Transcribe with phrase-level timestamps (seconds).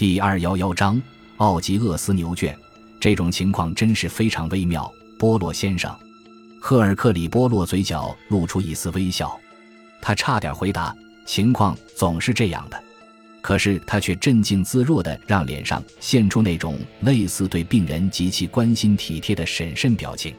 [0.00, 0.98] 第二幺幺章
[1.36, 2.58] 奥吉厄斯牛圈，
[2.98, 4.90] 这种情况真是非常微妙。
[5.18, 5.94] 波洛先生，
[6.58, 9.38] 赫尔克里波洛嘴角露出一丝微笑，
[10.00, 12.82] 他差点回答：“情况总是这样的。”
[13.42, 20.34] 可是他却镇静自若地让脸上现出那种类似对病人极其关心体贴的审慎表情。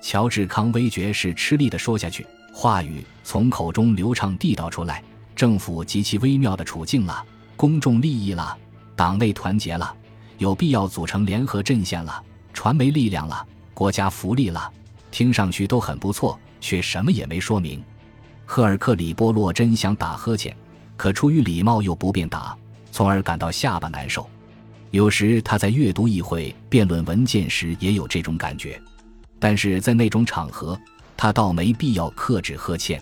[0.00, 5.00] 乔治康威爵士吃力地说下去，话语从口中流畅地道出来
[5.36, 7.24] ：“政府极其微妙的处境了，
[7.54, 8.58] 公众利益了。”
[8.98, 9.94] 党内团结了，
[10.38, 12.20] 有必要组成联合阵线了，
[12.52, 14.68] 传媒力量了，国家福利了，
[15.12, 17.80] 听上去都很不错，却什么也没说明。
[18.44, 20.52] 赫尔克里波洛真想打呵欠，
[20.96, 22.58] 可出于礼貌又不便打，
[22.90, 24.28] 从而感到下巴难受。
[24.90, 28.82] 有时他在阅读议会辩论文件时也有这种感觉，
[29.38, 30.76] 但是在那种场合，
[31.16, 33.00] 他倒没必要克制呵欠。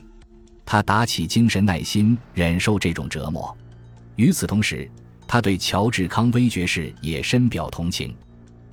[0.67, 3.57] 他打起精神，耐心忍受这种折磨。
[4.17, 4.91] 与此同时，
[5.27, 8.15] 他对乔治·康威爵士也深表同情。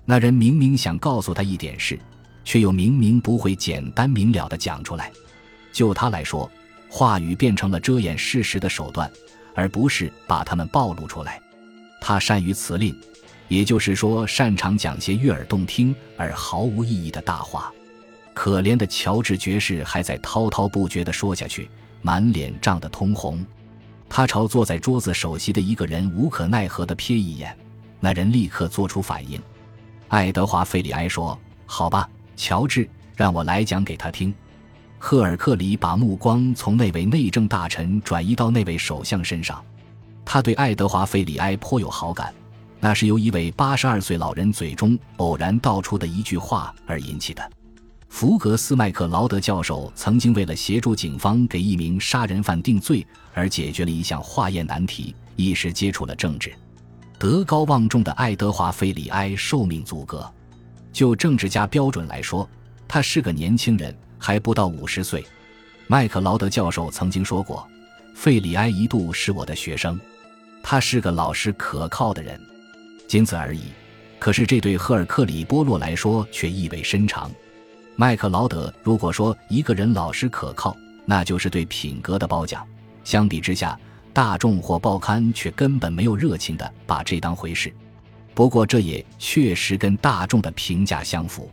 [0.05, 1.98] 那人明明想告诉他一点事，
[2.43, 5.12] 却又明明不会简单明了地讲出来。
[5.71, 6.49] 就他来说，
[6.90, 9.10] 话语变成了遮掩事实的手段，
[9.55, 11.41] 而不是把他们暴露出来。
[11.99, 12.95] 他善于辞令，
[13.48, 17.71] 也就是说，擅长讲些悦耳动听而毫无意义的大话。
[18.34, 21.70] 可怜的乔治爵士还在滔滔不绝地说下去，
[22.01, 23.45] 满脸涨得通红。
[24.09, 27.57] 他朝坐在桌子首席的一个人无可奈何地瞥一眼，
[27.99, 29.41] 那人立刻做出反应。
[30.07, 34.34] 爱德华·费里埃说：“好吧，乔治，让我来讲给他听。”
[34.99, 39.63] 赫尔克里把目光从那位内政大臣转移到那位首相身上。
[40.23, 42.34] 他对爱德华·费里埃颇有好感，
[42.79, 47.51] 那是由一位八十二岁老人嘴中偶然道出的一句话而引起的。
[48.14, 56.54] 福格斯麦克劳德教授曾经为了协助警方给一名杀人犯定罪而解决了一项化验难题，一时接触了政治。
[57.18, 60.32] 德高望重的爱德华·费里埃寿命阻隔，
[60.91, 62.48] 就政治家标准来说，
[62.88, 65.25] 他是个年轻人，还不到五十岁。
[65.88, 67.68] 麦克劳德教授曾经说过
[68.13, 70.00] ：“费里埃一度是我的学生，
[70.62, 72.40] 他是个老实可靠的人，
[73.07, 73.63] 仅此而已。”
[74.19, 77.29] 可是这对赫尔克里波洛来说却意味深长。
[77.95, 82.65] 麦克劳德如果说一个人老实可靠，那就是对品格的褒奖。
[83.03, 83.79] 相比之下，
[84.11, 87.71] 大众或报刊却根本没有热情地把这当回事。
[88.33, 91.51] 不过，这也确实跟大众的评价相符。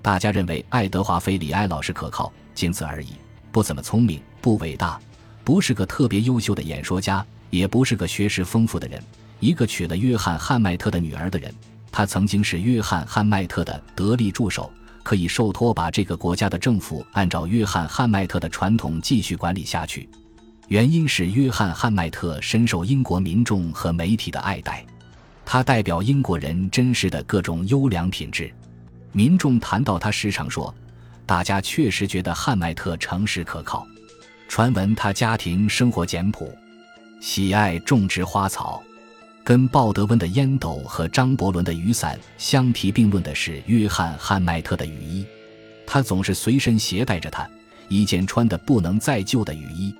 [0.00, 3.14] 大家认为爱德华·菲里埃老实可靠，仅此而已，
[3.50, 5.00] 不怎么聪明，不伟大，
[5.42, 9.02] 不是个特别优秀的演说家，也不是个学识丰富的人，
[9.40, 11.52] 一个娶了约翰·汉迈特的女儿的人。
[11.90, 14.72] 他曾经是约翰·汉迈特的得力助手。
[15.02, 20.08] 可以受托把这个国家的政府按照约翰·汉迈特的传统继续管理下去，
[20.68, 24.84] 原因是约翰·汉迈特深受英国民众和媒体的爱戴，
[25.44, 28.52] 他代表英国人真实的各种优良品质。
[29.12, 30.74] 民众谈到他时常说，
[31.26, 33.86] 大家确实觉得汉迈特诚实可靠。
[34.48, 36.50] 传闻他家庭生活简朴，
[37.20, 38.82] 喜爱种植花草。
[39.44, 45.26] 跟鲍德温的烟斗和张伯伦的雨伞相提并论的是约翰·汉迈特的雨衣，
[45.84, 47.48] 他总是随身携带着它，
[47.88, 49.92] 一件穿的不能再旧的雨衣，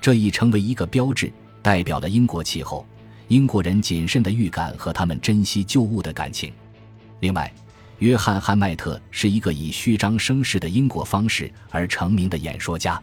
[0.00, 2.84] 这已成为一个标志，代表了英国气候、
[3.28, 6.52] 英国人谨慎的预感和他们珍惜旧物的感情。
[7.20, 7.52] 另外，
[8.00, 13.00] 约翰·汉迈特是一个以虚张声势的英国方式而成名的演说家，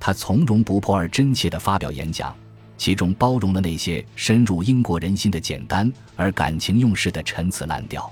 [0.00, 2.34] 他从容不迫而真切地发表演讲。
[2.78, 8.10] 其中包容了那些深入英国人心的简单而感情用事的陈词滥调。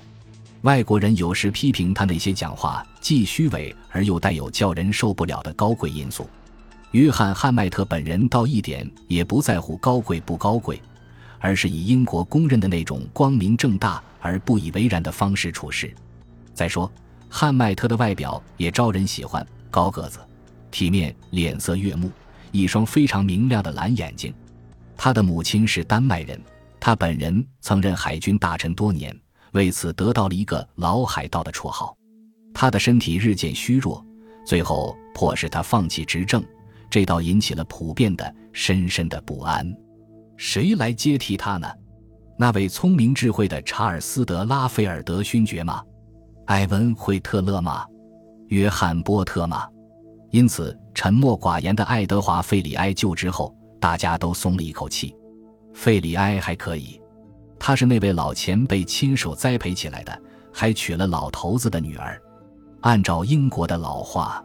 [0.61, 6.29] 外国人有时批评他那些讲话既虚伪而又带有叫人受不了的高贵因素。
[6.91, 10.81] 约翰·汉迈特本人倒一点也不在乎高贵不高贵，
[11.39, 15.93] 而是以英国公认的那种光明正大而不以为然的方式处事。
[16.53, 16.91] 再说，
[17.29, 20.19] 汉迈特的外表也招人喜欢，高个子、
[20.71, 22.09] 体面、脸色悦目，
[22.51, 24.33] 一双非常明亮的蓝眼睛。
[24.97, 26.41] 他的母亲是丹麦人，
[26.79, 29.15] 他本人曾任海军大臣多年，
[29.53, 31.95] 为此得到了一个“老海盗”的绰号。
[32.53, 34.03] 他的身体日渐虚弱，
[34.45, 36.43] 最后迫使他放弃执政，
[36.89, 39.71] 这倒引起了普遍的、深深的不安。
[40.35, 41.67] 谁来接替他呢？
[42.39, 45.83] 那位聪明智慧的查尔斯·德拉菲尔德勋爵吗？
[46.45, 47.85] 埃文·惠特勒吗？
[48.47, 49.67] 约翰·波特吗？
[50.29, 53.56] 因此，沉默寡言的爱德华·费里埃就职后。
[53.79, 55.15] 大家都松了一口气，
[55.73, 56.99] 费里埃还可以，
[57.59, 60.21] 他是那位老前辈亲手栽培起来的，
[60.51, 62.21] 还娶了老头子的女儿。
[62.81, 64.43] 按照英国的老话，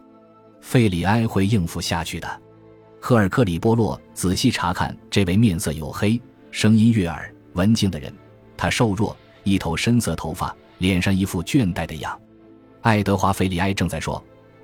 [0.61, 2.43] 费里埃会应付下去的。
[3.00, 6.20] 赫尔克里波洛仔细查看这位面色黝黑、
[6.50, 8.12] 声音悦耳、文静的人，
[8.56, 12.19] 他瘦弱，一头深色头发，脸上一副倦怠的样。
[12.82, 14.23] 爱德华·费里埃正在说：“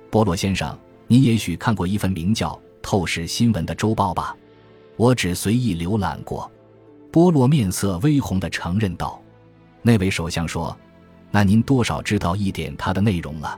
[0.09, 0.77] 波洛先生，
[1.07, 2.51] 您也许看过一份名叫
[2.81, 4.35] 《透视新闻》的周报吧？
[4.99, 6.51] 我只随意浏览过。”
[7.09, 9.19] 波洛面色微红的承认道
[9.81, 10.77] ：“那位首相说，
[11.31, 13.57] 那您多少知道一点它的内容了。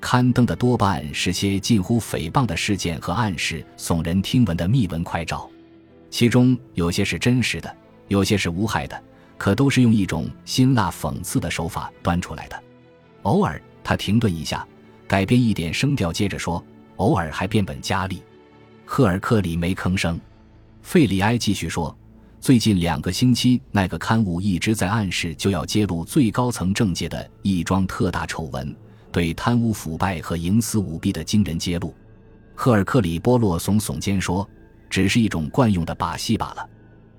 [0.00, 5.48] 刊登的多半是些近乎诽谤的事件和暗示耸人听闻的秘闻快照，
[6.08, 7.76] 其中有些是真实的，
[8.08, 8.98] 有些是无害的，
[9.36, 12.62] 可都是用一种辛辣讽刺的手法端出来的。
[13.24, 14.64] 偶尔。”他停顿一下，
[15.08, 16.64] 改变一点声调，接着说
[16.96, 18.22] ：“偶尔还变本加厉。”
[18.84, 20.20] 赫尔克里没吭声。
[20.82, 21.96] 费里埃继续说
[22.40, 28.74] ：“最近两个星期，那个刊物一直在暗示就要揭露最高层政界的一桩特大丑闻，
[29.12, 31.94] 对贪污腐败和营私舞弊的惊人揭露。”
[32.54, 34.48] 赫尔克里波洛耸耸肩说
[34.90, 36.68] ：“只是一种惯用的把戏罢了。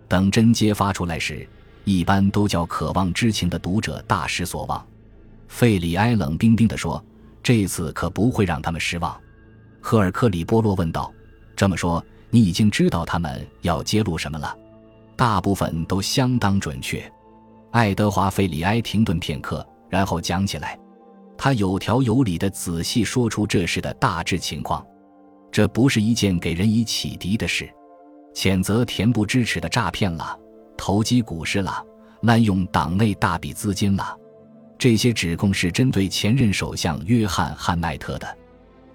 [0.07, 1.47] 等真揭发出来时，
[1.83, 4.85] 一般都叫渴望知情的读者大失所望。”
[5.47, 7.03] 费里埃冷冰冰地说
[7.41, 9.19] ：“这次可不会让他们失望。”
[9.81, 11.11] 赫尔克里波洛问道
[11.55, 14.57] ：“这么说，你已经知道他们要揭露什么了？”
[15.15, 17.03] 大部分都相当准确。
[17.69, 20.77] 爱德华·费里埃停顿片刻，然后讲起来。
[21.37, 24.85] 他有条有理地仔细说出这事的大致情况。
[25.51, 27.69] 这不是一件给人以启迪的事，
[28.33, 30.37] 谴责恬不知耻的诈骗了，
[30.77, 31.83] 投机股市了，
[32.21, 34.17] 滥用党内大笔资金了。
[34.77, 38.37] 这些指控是针对前任首相约翰·汉迈特的，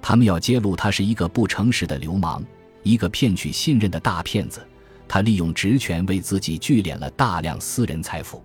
[0.00, 2.42] 他们要揭露他是一个不诚实的流氓，
[2.86, 4.64] 一个骗取信任的大骗子。
[5.08, 8.42] 他利用职权为自己聚敛了大量私人财富。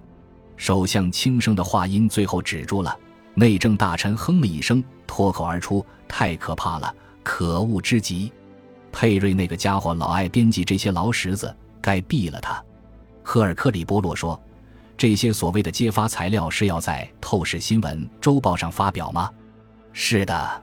[0.57, 2.97] 首相轻声的话音最后止住了，
[3.35, 6.93] 内政大臣哼了一声，脱口而出：“太可怕了，
[7.23, 8.31] 可恶之极！
[8.91, 12.63] 佩瑞那个家伙老爱编辑这些老石子，该毙了他。”
[13.23, 14.39] 赫尔克里波洛说。
[14.97, 19.31] 这些所谓的揭发材料是要在《透视新闻》周报上发表吗？
[19.93, 20.61] 是的。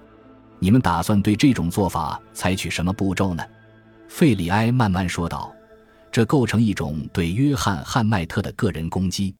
[0.60, 3.42] 你们打算对这种做法采取什么步骤呢？
[4.08, 5.54] 费里埃慢慢说道
[6.10, 9.34] ：“这构成一种对约翰·汉迈特的个人攻击，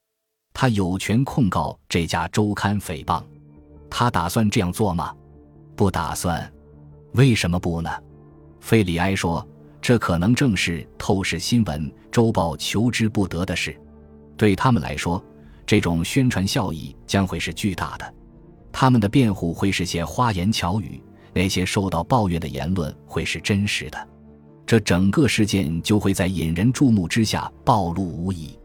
[0.53, 3.21] 他有权控告这家周刊诽谤。
[3.89, 5.13] 他打算这样做吗？
[5.75, 6.49] 不打算。
[7.13, 7.89] 为什么不呢？”
[8.61, 9.45] 费里埃说
[9.81, 13.75] ：“这可能正是《透视新闻》周报求之不得的事。”
[14.37, 15.21] 对他们来说，
[15.65, 18.13] 这种宣传效益将会是巨大的。
[18.71, 21.01] 他们的辩护会是些花言巧语，
[21.33, 24.07] 那些受到抱怨的言论会是真实的。
[24.69, 28.55] 这整个事件就会在引人注目之下暴露无遗。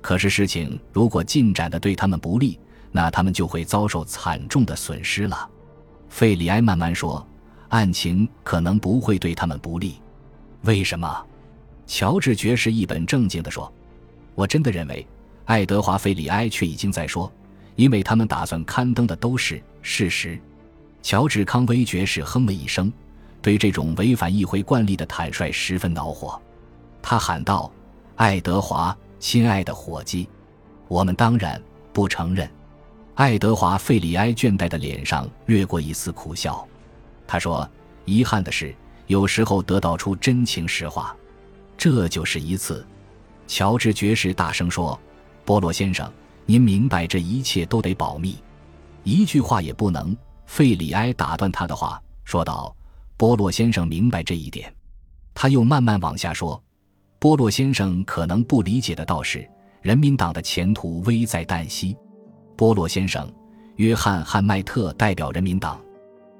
[0.00, 2.58] 可是事情如果进展的对他们不利，
[2.90, 5.48] 那他们就会遭受惨重的损失了。
[6.08, 7.24] 费里埃慢慢说
[7.70, 10.00] ：“案情可能不会对他们不利。
[10.62, 11.24] 为什么？”
[11.86, 13.72] 乔治爵士一本正经地说
[14.34, 15.06] ：“我真的认为。”
[15.46, 17.32] 爱德华·费里埃却已经在说，
[17.76, 20.36] 因为他们打算刊登的都是事实。
[21.00, 22.92] 乔治·康威爵士哼了一声，
[23.44, 26.40] 对这种违反议会惯例的坦率十分恼火。
[27.02, 27.70] 他喊道
[28.16, 30.26] ：“爱德华，亲爱的伙计，
[30.88, 31.62] 我们当然
[31.92, 32.50] 不承认。”
[33.16, 36.66] 爱德华·费里埃倦怠的脸上掠过一丝苦笑。
[37.26, 37.68] 他说
[38.06, 38.74] ：“遗憾的是，
[39.08, 41.14] 有时候得到出真情实话，
[41.76, 42.82] 这就是一次。”
[43.46, 44.98] 乔治爵士大声说。
[45.44, 46.10] 波洛先生，
[46.46, 48.38] 您明白这一切都得保密，
[49.02, 50.16] 一句话也不能。
[50.46, 52.74] 费里埃打断他的话，说道
[53.16, 54.72] ：“波洛先生明白这一点。”
[55.34, 56.62] 他又慢慢往下说
[57.18, 59.48] ：“波洛先生可能不理解的倒是，
[59.82, 61.96] 人民党的前途危在旦夕。
[62.56, 63.30] 波洛先生，
[63.76, 65.80] 约翰·汉迈特代表人民党，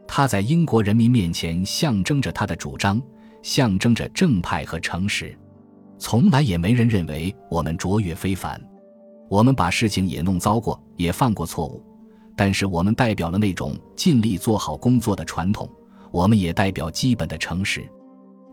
[0.06, 3.02] 他在英国人民面前象征着他的主张，
[3.42, 5.36] 象征着正派和诚实。
[5.98, 8.60] 从来也没人认为我们卓越非凡。”
[9.28, 11.82] 我们把事情也弄糟过，也犯过错误，
[12.36, 15.68] 但是我们代表了那种尽力做好工作的传统，
[16.14, 17.84] 我们也代表基本的诚实。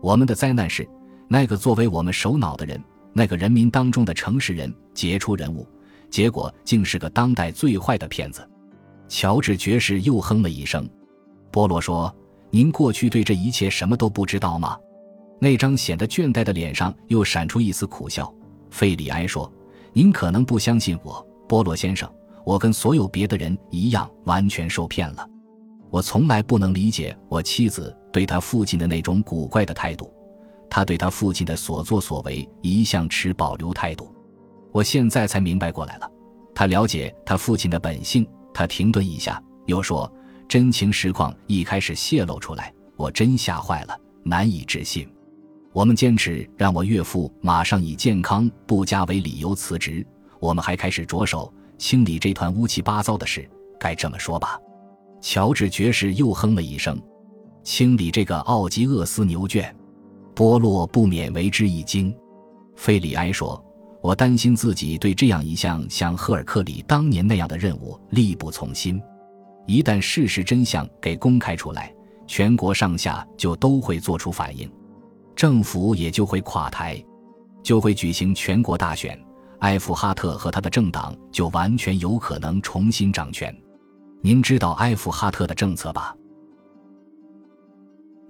[0.00, 0.84] 我们的灾难是，
[1.28, 5.64] 那个作为我们首脑的人，那个人民当中的诚实人、杰出人物，
[6.10, 8.44] 结果竟是个当代最坏的骗子。
[9.08, 10.90] 乔治爵士又哼了一声。
[11.52, 12.12] 波罗说
[12.50, 14.76] ：“您过去对这一切什么都不知道吗？”
[15.38, 18.34] 那张显得倦怠的脸上又闪出一丝苦笑。
[18.70, 19.50] 费里埃说。
[19.92, 22.10] 您可能不相信我，波洛先生。
[22.44, 25.28] 我跟所有别的人一样，完全受骗了。
[25.92, 30.10] 我从来不能理解我妻子对他父亲的那种古怪的态度。
[30.70, 34.10] 他对他父亲的所作所为一向持保留态度。
[34.72, 36.10] 我现在才明白过来了。
[36.54, 38.26] 他了解他父亲的本性。
[38.54, 40.10] 他停顿一下，又说
[40.48, 45.06] ：“真情实况一开始泄露出来，我真吓坏了，难以置信。”
[45.72, 50.06] 我们坚持让我岳父马上以健康不佳为理由辞职。
[50.38, 53.46] 我们还开始着手清理这团乌七八糟的事，
[53.78, 54.58] 该这么说吧？
[55.22, 57.00] 乔治爵士又哼了一声。
[57.62, 59.74] 清理这个奥吉厄斯牛圈，
[60.34, 62.14] 波洛不免为之一惊。
[62.74, 63.64] 费里埃说
[64.02, 69.00] ：“我担心自己对这样一项像赫尔克里当年那样的任务力不从心。
[69.64, 71.94] 一旦事实真相给公开出来，
[72.26, 74.68] 全国上下就都会做出反应，
[75.36, 77.00] 政府也就会垮台，
[77.62, 79.16] 就会举行全国大选，
[79.60, 83.56] 埃夫哈特和他的政党就完全有可能重新掌权。
[84.22, 86.16] 您知道埃弗哈特的政策吧？”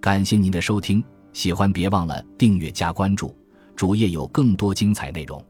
[0.00, 3.37] 感谢您的收听，喜欢别忘了订阅加关注，
[3.76, 5.40] 主页有更多精彩内容。